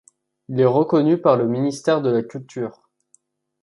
[0.49, 2.81] Il est reconnu par le Ministère de la Culture.